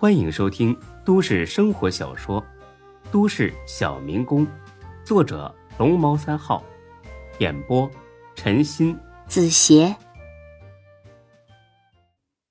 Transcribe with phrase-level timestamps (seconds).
[0.00, 0.74] 欢迎收听
[1.04, 2.40] 都市生活小说
[3.12, 4.46] 《都市小民工》，
[5.04, 6.64] 作者龙猫三号，
[7.38, 7.86] 演播
[8.34, 9.94] 陈鑫、子邪，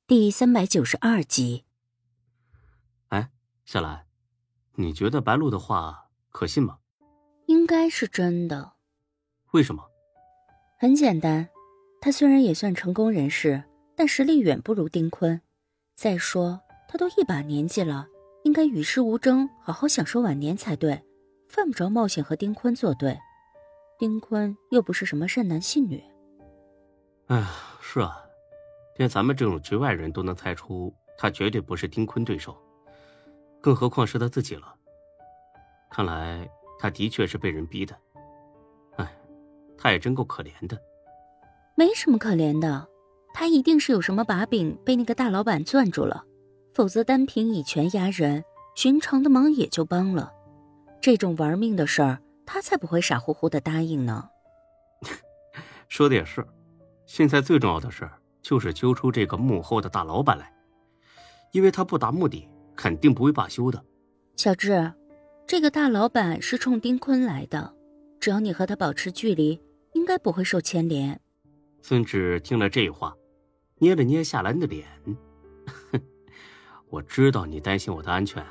[0.05, 1.65] 第三百九十二集。
[3.07, 3.31] 哎，
[3.66, 4.05] 夏兰，
[4.75, 6.77] 你觉得白露的话可信吗？
[7.47, 8.73] 应该是真的。
[9.54, 9.84] 为什么？
[10.77, 11.50] 很简单，
[12.00, 13.63] 他虽然也算成功人士，
[13.95, 15.41] 但实力远不如丁坤。
[15.95, 16.61] 再说，
[16.91, 18.07] 他都一把年纪了，
[18.43, 20.99] 应该与世无争，好好享受晚年才对，
[21.47, 23.16] 犯不着冒险和丁坤作对。
[23.99, 26.03] 丁坤又不是什么善男信女。
[27.27, 27.45] 哎，
[27.80, 28.17] 是啊，
[28.97, 32.57] 连咱们这种局外人都能猜出他绝对不是丁坤对手，
[33.61, 34.73] 更何况是他自己了。
[35.91, 36.49] 看来
[36.80, 37.95] 他的确是被人逼的。
[38.95, 39.16] 哎
[39.77, 40.75] 他也真够可怜的，
[41.75, 42.88] 没什么可怜的，
[43.31, 46.25] 他一定是有什么把柄被那个大老板攥住了，
[46.73, 48.44] 否则单凭以权压人，
[48.76, 50.32] 寻常的忙也就帮了。
[51.02, 54.30] 这种玩命的事儿，他才不会傻乎乎的答应呢。
[55.88, 56.45] 说的也是，
[57.06, 58.09] 现在最重要的事
[58.42, 60.53] 就是揪出这个幕后的大老板来，
[61.52, 63.83] 因为他不达目的，肯定不会罢休的。
[64.36, 64.94] 小智，
[65.48, 67.73] 这个大老板是冲丁坤来的，
[68.20, 69.61] 只要你和他保持距离。
[69.94, 71.20] 应该不会受牵连。
[71.81, 73.11] 孙志听了这话，
[73.80, 74.88] 捏了捏夏兰的脸，
[76.90, 78.45] 我知道你担心我的安全，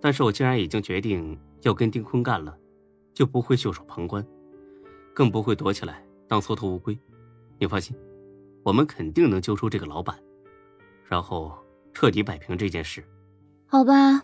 [0.00, 2.56] 但是我既然已经决定要跟丁坤干了，
[3.12, 4.26] 就不会袖手旁观，
[5.14, 6.98] 更不会躲起来当缩头乌龟。
[7.58, 7.96] 你放心，
[8.62, 10.18] 我们肯定能揪出这个老板，
[11.04, 11.52] 然后
[11.92, 13.04] 彻底摆平这件事。
[13.66, 14.22] 好吧，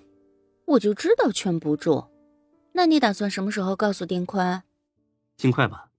[0.65, 2.05] 我就知道劝不住。
[2.73, 4.63] 那你打算什么时候告诉丁坤？
[5.37, 5.91] 尽快吧。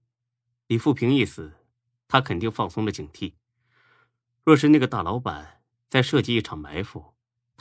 [0.66, 1.52] 李富平一死，
[2.08, 3.34] 他肯定放松了警惕。
[4.42, 7.11] 若是那个大老板再设计一场埋伏，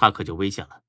[0.02, 0.82] 他可就危险了。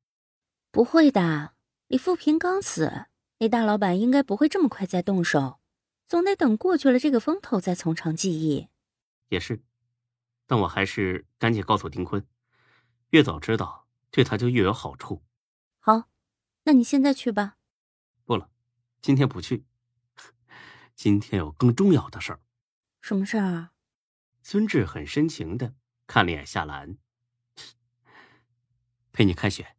[0.71, 1.53] 不会的，
[1.89, 3.09] 李富平刚死，
[3.41, 5.61] 那大老板应该不会这么快再动手，
[6.09, 8.69] 总得等过去了这个风头再从长计议。
[9.29, 9.63] 也是，
[10.47, 12.27] 但我还是赶紧告诉丁坤，
[13.11, 15.23] 越早知道，对他就越有好处。
[15.79, 16.05] 好，
[16.63, 17.59] 那你现在去吧。
[18.25, 18.51] 不了，
[19.03, 19.67] 今天不去。
[20.95, 22.41] 今天有更重要的事儿，
[23.03, 23.73] 什么事儿啊？
[24.43, 25.75] 孙志很深情的
[26.07, 26.97] 看了眼夏兰，
[29.13, 29.77] 陪你看雪。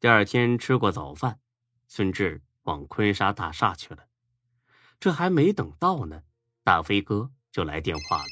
[0.00, 1.38] 第二天吃过早饭，
[1.86, 4.06] 孙志往昆沙大厦去了。
[4.98, 6.22] 这还没等到呢，
[6.64, 8.24] 大飞哥就来电话了。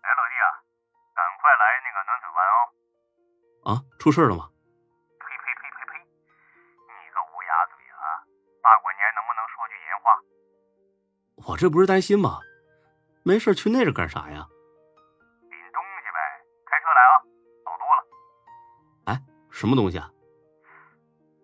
[0.00, 0.46] 哎，老弟啊，
[1.14, 2.58] 赶快来那个暖水湾哦！
[3.70, 4.48] 啊，出事了吗？
[5.18, 6.00] 呸呸呸呸呸！
[6.00, 8.24] 你个乌鸦嘴啊！
[8.62, 10.06] 大过年能不能说句人话
[11.50, 12.40] 我这不是担心吗？
[13.22, 14.48] 没事去那儿干啥呀？
[19.58, 20.08] 什么东西啊？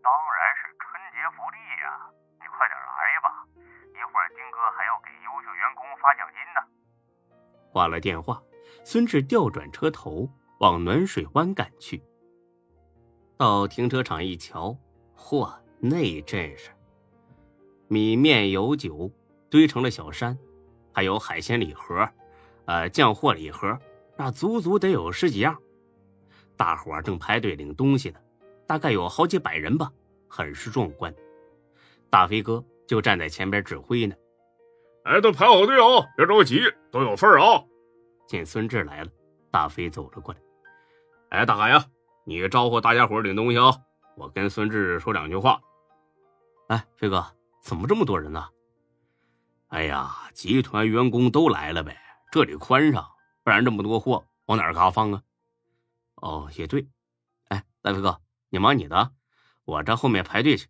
[0.01, 1.99] 当然是春节福利呀！
[2.39, 3.45] 你快点来吧，
[3.91, 6.61] 一会儿丁哥还要给优秀员工发奖金呢。
[7.73, 8.41] 挂了电话，
[8.85, 10.31] 孙志调转车头
[10.61, 12.01] 往暖水湾赶去。
[13.37, 14.79] 到停车场一瞧，
[15.17, 16.71] 嚯，那阵势，
[17.89, 19.11] 米面油酒。
[19.51, 20.39] 堆成了小山，
[20.93, 22.09] 还有海鲜礼盒，
[22.67, 23.77] 呃，酱货礼盒，
[24.17, 25.61] 那足足得有十几样。
[26.57, 28.19] 大伙正排队领东西呢，
[28.67, 29.91] 大概有好几百人吧，
[30.29, 31.15] 很是壮观。
[32.11, 34.15] 大飞哥就站在前边指挥呢。
[35.05, 36.61] 哎，都排好队哦，别着急，
[36.91, 37.63] 都有份啊。
[38.27, 39.11] 见孙志来了，
[39.51, 40.41] 大飞走了过来。
[41.31, 41.85] 哎，大海呀，
[42.25, 43.77] 你招呼大家伙领东西啊，
[44.17, 45.61] 我跟孙志说两句话。
[46.69, 47.27] 哎，飞哥，
[47.61, 48.49] 怎么这么多人呢？
[49.69, 51.99] 哎呀，集团员工都来了呗，
[52.31, 53.05] 这里宽敞，
[53.43, 55.21] 不然这么多货往哪儿嘎放啊？
[56.17, 56.89] 哦，也对。
[57.49, 59.13] 哎，大飞哥，你忙你的，
[59.65, 60.69] 我站后面排队去。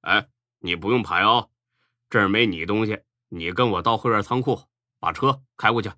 [0.00, 0.28] 哎，
[0.58, 1.48] 你不用排啊，
[2.08, 4.62] 这儿没你东西，你跟我到后院仓库，
[4.98, 5.90] 把车开过去。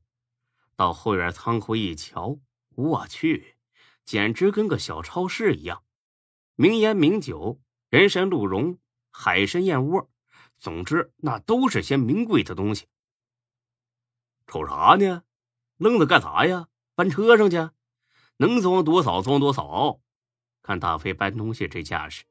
[0.77, 2.39] 到后院仓库一瞧，
[2.77, 3.57] 我去，
[4.05, 5.83] 简直跟个小超市一样，
[6.55, 7.61] 名烟名酒，
[7.91, 8.79] 人参鹿茸，
[9.11, 10.11] 海参燕窝。
[10.57, 12.87] 总之，那都是些名贵的东西。
[14.47, 15.23] 瞅啥呢？
[15.77, 16.69] 愣着干啥呀？
[16.95, 17.57] 搬车上去，
[18.39, 20.01] 能装多少装多少。
[20.63, 22.25] 看大飞搬东西这架势，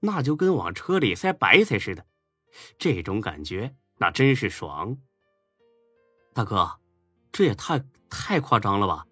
[0.00, 2.06] 那就跟往车里塞白菜似的。
[2.78, 4.96] 这种感觉，那真是爽。
[6.32, 6.78] 大哥，
[7.30, 9.06] 这也太太夸张了吧？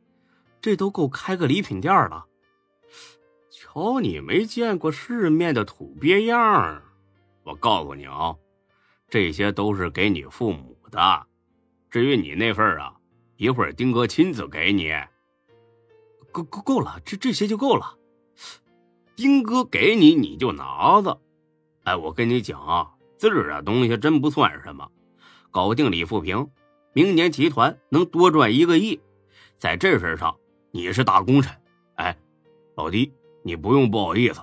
[0.61, 2.26] 这都够开个礼品店了。
[3.50, 6.82] 瞧你没见过世面的土鳖样儿
[7.44, 8.34] 我告诉你啊。
[9.08, 11.26] 这些都是给你父母的，
[11.91, 12.94] 至于你那份啊，
[13.37, 14.93] 一会儿丁哥亲自给你。
[16.43, 17.96] 够够够了，这这些就够了。
[19.17, 21.20] 丁哥给你，你就拿着。
[21.85, 24.88] 哎，我跟你讲啊，字儿啊东西真不算什么。
[25.50, 26.49] 搞定李富平，
[26.93, 29.00] 明年集团能多赚一个亿，
[29.56, 30.37] 在这事上
[30.70, 31.52] 你是大功臣。
[31.96, 32.17] 哎，
[32.76, 33.12] 老弟，
[33.43, 34.41] 你不用不好意思。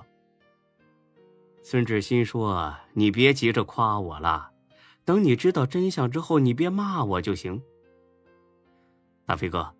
[1.62, 4.50] 孙志新说：“你别急着夸我了，
[5.04, 7.62] 等你知道真相之后，你别骂我就行。”
[9.26, 9.74] 大飞哥，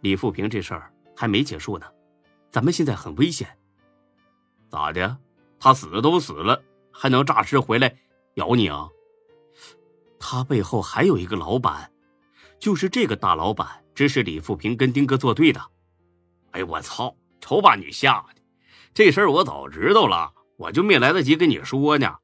[0.00, 1.86] 李富平这事儿还没结束呢，
[2.50, 3.58] 咱们现在很危险。
[4.70, 5.18] 咋的？
[5.58, 7.94] 他死都死了，还能诈尸回来
[8.36, 8.88] 咬你啊？
[10.18, 11.92] 他背后还有一个老板，
[12.58, 15.60] 就是这个大老板指使李富平跟丁哥作对的。
[16.52, 17.14] 哎，我操！
[17.38, 18.40] 瞅把你吓的！
[18.94, 22.16] 这事儿我早知道了，我就没来得及跟你说呢。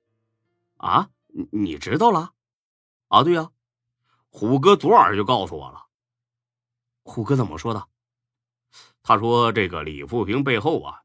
[0.78, 1.10] 啊，
[1.52, 2.32] 你知道了？
[3.08, 3.50] 啊，对呀，
[4.31, 5.84] 虎哥昨晚就告诉我了。
[7.02, 7.87] 虎哥怎么说的？
[9.08, 11.02] 他说这个李富平背后啊，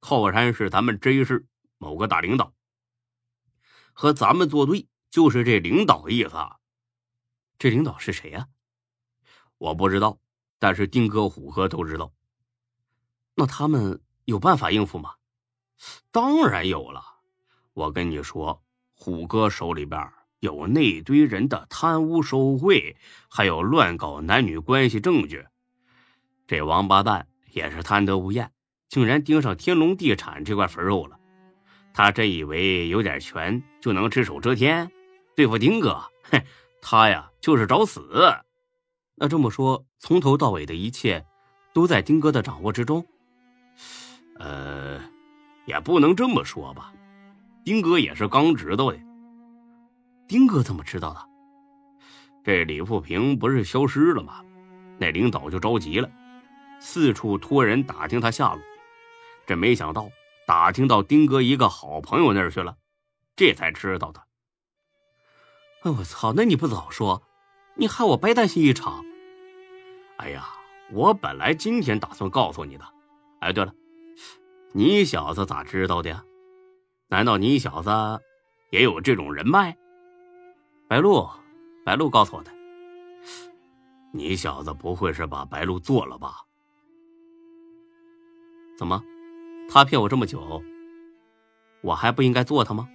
[0.00, 1.46] 靠山是咱们 J 市
[1.78, 2.52] 某个大领导，
[3.92, 4.88] 和咱们作对。
[5.08, 6.34] 就是这领导意思，
[7.56, 8.48] 这领导是谁呀？
[9.58, 10.18] 我不知道，
[10.58, 12.12] 但是丁哥、虎哥都知道。
[13.36, 15.14] 那他们有办法应付吗？
[16.10, 17.00] 当然有了。
[17.74, 18.60] 我跟你说，
[18.94, 20.10] 虎哥手里边
[20.40, 22.96] 有那堆人的贪污受贿，
[23.30, 25.46] 还有乱搞男女关系证据。
[26.48, 28.50] 这王八蛋也是贪得无厌，
[28.88, 31.18] 竟然盯上天龙地产这块肥肉了。
[31.94, 34.90] 他真以为有点权就能只手遮天？
[35.36, 36.42] 对付丁哥，哼，
[36.82, 38.02] 他呀就是找死。
[39.14, 41.24] 那这么说，从头到尾的一切
[41.72, 43.06] 都在丁哥的掌握之中。
[44.36, 45.00] 呃，
[45.66, 46.92] 也不能这么说吧。
[47.64, 48.98] 丁哥也是刚知道的。
[50.26, 51.20] 丁哥怎么知道的？
[52.42, 54.44] 这李富平不是消失了吗？
[54.98, 56.10] 那领导就着急了，
[56.84, 58.62] 四处托人打听他下落。
[59.46, 60.10] 这没想到
[60.46, 62.76] 打听到丁哥一个好朋友那儿去了，
[63.34, 64.22] 这才知道的。
[65.82, 66.34] 哎，我操！
[66.34, 67.22] 那你不早说，
[67.74, 69.02] 你害我白担心一场。
[70.18, 70.46] 哎呀，
[70.92, 72.84] 我本来今天打算告诉你的。
[73.40, 73.72] 哎，对了，
[74.74, 76.22] 你小子咋知道的呀？
[77.08, 77.90] 难道你小子
[78.70, 79.74] 也有这种人脉？
[80.86, 81.26] 白鹿，
[81.82, 82.52] 白鹿告诉我的。
[84.12, 86.42] 你小子不会是把白鹿做了吧？
[88.76, 89.02] 怎么，
[89.68, 90.62] 他骗我这么久，
[91.82, 92.88] 我还不应该做他吗？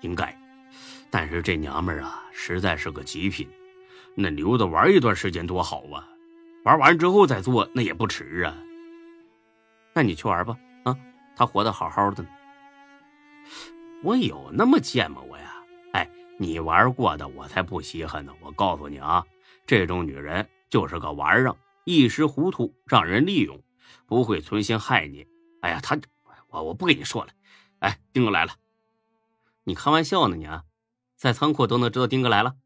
[0.00, 0.36] 应该。
[1.10, 3.46] 但是这娘们儿啊，实在是个极品，
[4.14, 6.08] 那留着玩一段时间多好啊！
[6.64, 8.56] 玩完之后再做那也不迟啊。
[9.94, 10.96] 那你去玩吧，啊，
[11.36, 12.24] 他活得好好的。
[14.02, 15.52] 我有那么贱吗我呀？
[15.92, 16.08] 哎，
[16.38, 18.32] 你玩过的我才不稀罕呢。
[18.40, 19.22] 我告诉你啊，
[19.66, 21.54] 这种女人就是个玩意儿，
[21.84, 23.60] 一时糊涂让人利用，
[24.06, 25.26] 不会存心害你。
[25.60, 25.98] 哎呀，他，
[26.48, 27.32] 我我不跟你说了。
[27.78, 28.54] 哎，丁哥来了，
[29.64, 30.64] 你开玩笑呢你啊？
[31.16, 32.56] 在仓库都能知道丁哥来了，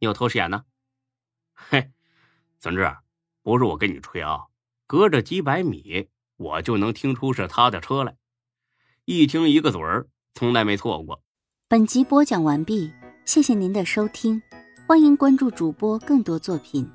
[0.00, 0.64] 你有透视眼呢？
[1.54, 1.90] 嘿，
[2.58, 2.96] 孙志，
[3.42, 4.46] 不是我跟你吹啊，
[4.86, 8.16] 隔着几百米我就能听出是他的车来，
[9.04, 11.22] 一听一个准儿，从来没错过。
[11.68, 12.92] 本集播讲完毕，
[13.24, 14.42] 谢谢您的收听，
[14.86, 16.90] 欢迎关注主播更多作品。